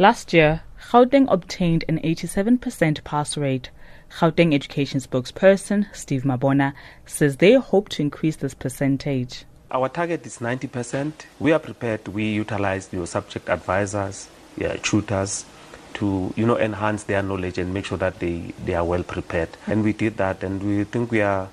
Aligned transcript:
Last 0.00 0.32
year, 0.32 0.62
Gauteng 0.80 1.26
obtained 1.30 1.84
an 1.86 1.98
87% 1.98 3.04
pass 3.04 3.36
rate. 3.36 3.68
Gauteng 4.10 4.54
Education 4.54 4.98
spokesperson 4.98 5.94
Steve 5.94 6.22
Mabona 6.22 6.72
says 7.04 7.36
they 7.36 7.52
hope 7.52 7.90
to 7.90 8.00
increase 8.00 8.36
this 8.36 8.54
percentage. 8.54 9.44
Our 9.70 9.90
target 9.90 10.24
is 10.24 10.38
90%. 10.38 11.12
We 11.38 11.52
are 11.52 11.58
prepared. 11.58 12.08
We 12.08 12.30
utilize 12.32 12.88
your 12.92 13.06
subject 13.06 13.50
advisors, 13.50 14.30
yeah, 14.56 14.76
tutors, 14.76 15.44
to 15.92 16.32
you 16.34 16.46
know 16.46 16.56
enhance 16.56 17.02
their 17.02 17.22
knowledge 17.22 17.58
and 17.58 17.74
make 17.74 17.84
sure 17.84 17.98
that 17.98 18.20
they, 18.20 18.54
they 18.64 18.72
are 18.72 18.84
well 18.86 19.02
prepared. 19.02 19.50
And 19.66 19.84
we 19.84 19.92
did 19.92 20.16
that, 20.16 20.42
and 20.42 20.62
we 20.62 20.84
think 20.84 21.10
we 21.10 21.20
are 21.20 21.50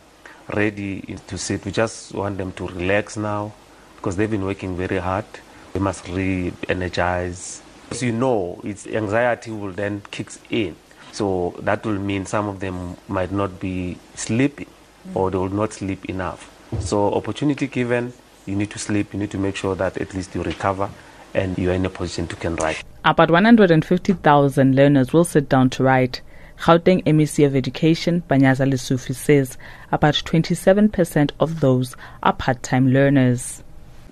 ready 0.55 1.17
to 1.27 1.37
sit. 1.37 1.65
We 1.65 1.73
just 1.73 2.13
want 2.13 2.37
them 2.37 2.53
to 2.53 2.67
relax 2.67 3.17
now 3.17 3.51
because 3.97 4.15
they've 4.15 4.31
been 4.31 4.45
working 4.45 4.77
very 4.77 4.99
hard. 4.99 5.25
They 5.73 5.81
must 5.81 6.07
re-energize. 6.07 7.61
As 7.91 8.03
you 8.03 8.11
know, 8.11 8.59
it's 8.63 8.85
anxiety 8.87 9.51
will 9.51 9.71
then 9.71 10.01
kicks 10.11 10.39
in. 10.49 10.75
So 11.11 11.55
that 11.59 11.85
will 11.85 11.99
mean 11.99 12.25
some 12.25 12.47
of 12.47 12.59
them 12.59 12.97
might 13.07 13.31
not 13.31 13.59
be 13.59 13.97
sleeping 14.15 14.67
or 15.13 15.31
they 15.31 15.37
will 15.37 15.49
not 15.49 15.73
sleep 15.73 16.05
enough. 16.05 16.51
So 16.79 17.13
opportunity 17.13 17.67
given, 17.67 18.13
you 18.45 18.55
need 18.55 18.71
to 18.71 18.79
sleep, 18.79 19.13
you 19.13 19.19
need 19.19 19.31
to 19.31 19.37
make 19.37 19.55
sure 19.55 19.75
that 19.75 19.97
at 19.97 20.13
least 20.13 20.35
you 20.35 20.43
recover 20.43 20.89
and 21.33 21.57
you're 21.57 21.73
in 21.73 21.85
a 21.85 21.89
position 21.89 22.27
to 22.27 22.35
can 22.35 22.55
write. 22.57 22.83
Ah, 23.05 23.11
about 23.11 23.31
150,000 23.31 24.75
learners 24.75 25.13
will 25.13 25.25
sit 25.25 25.47
down 25.47 25.69
to 25.71 25.83
write. 25.83 26.21
Gauteng 26.59 27.03
MEC 27.03 27.45
of 27.45 27.55
Education, 27.55 28.23
Panyaza 28.27 28.67
Lesufi, 28.69 29.13
says 29.13 29.57
about 29.91 30.15
27% 30.15 31.31
of 31.39 31.59
those 31.59 31.95
are 32.23 32.33
part-time 32.33 32.91
learners. 32.91 33.63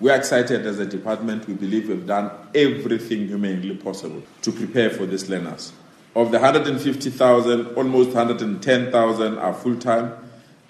We 0.01 0.11
are 0.11 0.17
excited 0.17 0.65
as 0.65 0.79
a 0.79 0.85
department. 0.85 1.47
We 1.47 1.53
believe 1.53 1.87
we've 1.87 2.05
done 2.05 2.29
everything 2.53 3.27
humanly 3.27 3.77
possible 3.77 4.21
to 4.41 4.51
prepare 4.51 4.89
for 4.89 5.05
these 5.05 5.29
learners. 5.29 5.71
Of 6.15 6.31
the 6.31 6.39
150,000, 6.39 7.67
almost 7.75 8.09
110,000 8.09 9.37
are 9.37 9.53
full-time 9.53 10.13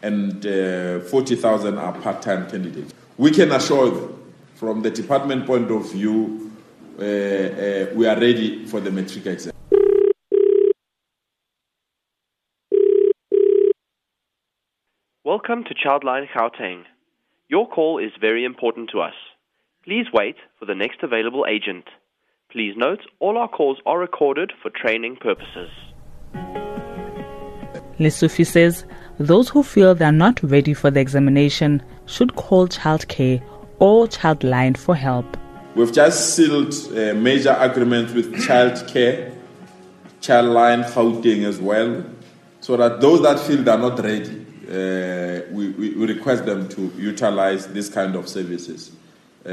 and 0.04 0.46
uh, 0.46 1.00
40,000 1.00 1.78
are 1.78 1.94
part-time 1.94 2.50
candidates. 2.50 2.94
We 3.18 3.32
can 3.32 3.52
assure 3.52 3.90
them, 3.90 4.34
from 4.54 4.84
the 4.84 4.92
department 4.92 5.48
point 5.48 5.72
of 5.72 5.92
view, 5.92 6.52
uh, 7.00 7.04
uh, 7.04 7.86
we 7.96 8.06
are 8.06 8.20
ready 8.20 8.66
for 8.68 8.80
the 8.80 8.92
matric 8.92 9.26
exam. 9.26 9.54
Welcome 15.24 15.64
to 15.64 15.74
Childline 15.74 16.28
Gauteng. 16.30 16.84
Your 17.48 17.70
call 17.70 18.00
is 18.00 18.12
very 18.20 18.44
important 18.44 18.90
to 18.92 19.02
us. 19.02 19.14
Please 19.84 20.08
wait 20.12 20.36
for 20.58 20.66
the 20.66 20.74
next 20.74 21.04
available 21.04 21.46
agent. 21.48 21.86
Please 22.52 22.74
note 22.76 23.02
all 23.20 23.38
our 23.38 23.48
calls 23.48 23.78
are 23.86 24.00
recorded 24.00 24.52
for 24.64 24.72
training 24.72 25.18
purposes. 25.18 25.70
Lesufi 28.00 28.48
says 28.48 28.86
those 29.20 29.48
who 29.50 29.62
feel 29.62 29.94
they 29.94 30.06
are 30.06 30.12
not 30.12 30.42
ready 30.42 30.74
for 30.74 30.90
the 30.90 31.00
examination 31.00 31.84
should 32.08 32.36
call 32.36 32.68
Child 32.68 33.02
childcare 33.08 33.44
or 33.78 34.08
Childline 34.08 34.76
for 34.76 34.96
help. 34.96 35.38
We've 35.76 35.94
just 35.94 36.36
sealed 36.36 36.74
a 36.98 37.14
major 37.14 37.56
agreement 37.60 38.16
with 38.16 38.44
Child 38.44 38.74
Childcare, 38.74 39.36
Childline 40.20 40.84
Gauteng 40.86 41.46
as 41.46 41.60
well, 41.60 42.04
so 42.60 42.76
that 42.76 43.02
those 43.02 43.22
that 43.22 43.40
feel 43.40 43.62
they're 43.62 43.78
not 43.78 44.00
ready, 44.00 44.46
uh, 44.68 45.15
we, 45.52 45.70
we, 45.70 45.92
we, 45.92 46.06
request 46.08 46.46
them 46.46 46.68
to 46.70 46.92
utilize 46.98 47.68
this 47.68 47.90
kind 47.90 48.16
of 48.16 48.28
services 48.28 48.92
uh, 49.46 49.50
uh, 49.50 49.52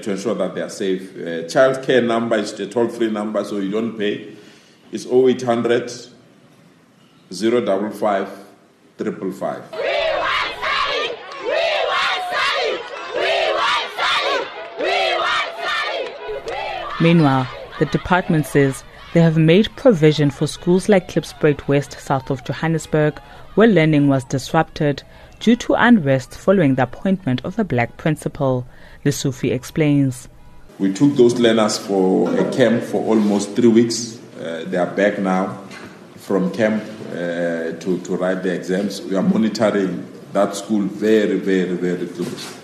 to 0.00 0.10
ensure 0.10 0.34
that 0.34 0.54
they 0.54 0.60
are 0.60 0.70
safe. 0.70 1.16
Uh, 1.16 1.48
child 1.48 1.82
care 1.82 2.02
number 2.02 2.36
is 2.36 2.52
a 2.60 2.66
toll 2.66 2.88
free 2.88 3.10
number, 3.10 3.44
so 3.44 3.58
you 3.58 3.70
don't 3.70 3.98
pay. 3.98 4.36
It's 4.92 5.06
0800 5.06 5.90
055 7.30 8.28
555. 8.98 9.64
Meanwhile, 17.00 17.48
the 17.80 17.86
department 17.86 18.46
says 18.46 18.84
they 19.14 19.20
have 19.20 19.38
made 19.38 19.74
provision 19.76 20.28
for 20.28 20.48
schools 20.48 20.88
like 20.88 21.08
Klipspruit 21.08 21.68
West, 21.68 21.92
south 22.00 22.30
of 22.30 22.44
Johannesburg, 22.44 23.16
where 23.54 23.68
learning 23.68 24.08
was 24.08 24.24
disrupted 24.24 25.04
due 25.38 25.54
to 25.54 25.74
unrest 25.74 26.36
following 26.36 26.74
the 26.74 26.82
appointment 26.82 27.40
of 27.44 27.56
a 27.56 27.62
black 27.62 27.96
principal. 27.96 28.66
Lesufi 29.04 29.52
explains. 29.52 30.28
We 30.80 30.92
took 30.92 31.14
those 31.14 31.38
learners 31.38 31.78
for 31.78 32.28
a 32.36 32.50
camp 32.52 32.82
for 32.82 33.04
almost 33.04 33.54
three 33.54 33.68
weeks. 33.68 34.18
Uh, 34.36 34.64
they 34.66 34.78
are 34.78 34.90
back 34.90 35.20
now 35.20 35.62
from 36.16 36.50
camp 36.52 36.82
uh, 37.12 37.78
to, 37.78 38.00
to 38.02 38.16
write 38.16 38.42
the 38.42 38.52
exams. 38.52 39.00
We 39.00 39.14
are 39.14 39.22
monitoring 39.22 40.10
that 40.32 40.56
school 40.56 40.82
very, 40.82 41.38
very, 41.38 41.76
very 41.76 42.08
close 42.08 42.58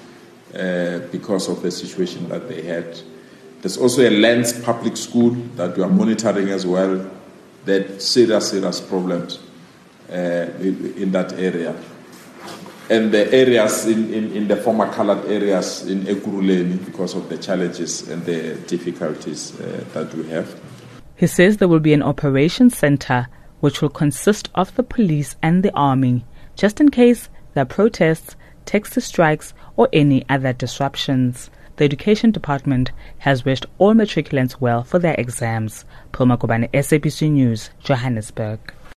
uh, 0.52 1.06
because 1.12 1.48
of 1.48 1.62
the 1.62 1.70
situation 1.70 2.28
that 2.28 2.48
they 2.48 2.62
had. 2.62 3.00
There's 3.62 3.76
also 3.76 4.08
a 4.08 4.10
Lens 4.10 4.52
public 4.52 4.96
school 4.96 5.30
that 5.56 5.76
we 5.76 5.82
are 5.82 5.88
monitoring 5.88 6.48
as 6.48 6.66
well. 6.66 7.10
That 7.66 8.00
serious, 8.00 8.50
serious 8.50 8.80
problems 8.80 9.38
uh, 10.10 10.14
in, 10.60 11.12
that 11.12 11.34
area. 11.34 11.76
And 12.88 13.12
the 13.12 13.30
areas 13.32 13.86
in, 13.86 14.12
in, 14.12 14.32
in 14.32 14.48
the 14.48 14.56
former 14.56 14.90
colored 14.92 15.26
areas 15.26 15.86
in 15.86 16.04
Ekurhuleni 16.04 16.84
because 16.86 17.14
of 17.14 17.28
the 17.28 17.36
challenges 17.36 18.08
and 18.08 18.24
the 18.24 18.54
difficulties 18.66 19.60
uh, 19.60 19.84
that 19.92 20.12
we 20.14 20.26
have. 20.30 20.58
He 21.16 21.26
says 21.26 21.58
there 21.58 21.68
will 21.68 21.80
be 21.80 21.92
an 21.92 22.02
operations 22.02 22.78
center 22.78 23.28
which 23.60 23.82
will 23.82 23.90
consist 23.90 24.48
of 24.54 24.74
the 24.74 24.82
police 24.82 25.36
and 25.42 25.62
the 25.62 25.72
army, 25.74 26.24
just 26.56 26.80
in 26.80 26.90
case 26.90 27.28
there 27.52 27.62
are 27.62 27.66
protests, 27.66 28.36
taxi 28.64 29.02
strikes, 29.02 29.52
or 29.76 29.88
any 29.92 30.24
other 30.30 30.54
disruptions. 30.54 31.50
The 31.80 31.86
Education 31.86 32.30
Department 32.30 32.90
has 33.20 33.46
wished 33.46 33.64
all 33.78 33.94
matriculants 33.94 34.60
well 34.60 34.84
for 34.84 34.98
their 34.98 35.14
exams. 35.14 35.86
Pulma 36.12 36.36
Kobane, 36.36 36.70
SABC 36.72 37.30
News, 37.30 37.70
Johannesburg. 37.82 38.60